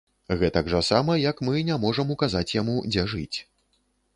[0.39, 3.37] Гэтак жа сама, як мы не можам указаць яму, дзе жыць.